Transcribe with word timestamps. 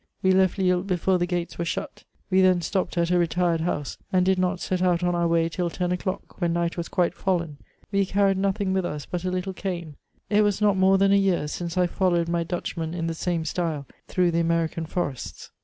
We 0.23 0.31
left 0.31 0.57
Lille. 0.57 0.81
before 0.81 1.19
the 1.19 1.27
gates 1.27 1.59
were 1.59 1.63
shut: 1.63 2.05
we 2.31 2.41
then 2.41 2.61
stopped 2.63 2.97
at 2.97 3.11
a 3.11 3.19
retired 3.19 3.61
house, 3.61 3.99
and 4.11 4.25
did 4.25 4.39
not 4.39 4.59
set 4.59 4.81
out 4.81 5.03
on 5.03 5.13
our 5.13 5.27
way 5.27 5.47
till 5.47 5.69
10 5.69 5.91
o'clock, 5.91 6.41
when 6.41 6.53
night 6.53 6.75
was 6.75 6.87
quite 6.87 7.13
fallen; 7.13 7.59
we 7.91 8.03
carried 8.07 8.39
nothing 8.39 8.73
with 8.73 8.83
us 8.83 9.05
but 9.05 9.25
a 9.25 9.29
little 9.29 9.53
cane; 9.53 9.97
it 10.27 10.41
was 10.41 10.59
not 10.59 10.75
more 10.75 10.97
than 10.97 11.11
a 11.11 11.15
year 11.17 11.47
since 11.47 11.77
I 11.77 11.85
followed 11.85 12.29
my 12.29 12.43
Dutchman 12.43 12.95
in 12.95 13.05
the 13.05 13.13
same 13.13 13.45
style 13.45 13.85
through 14.07 14.31
the 14.31 14.39
American 14.39 14.87
forests. 14.87 15.51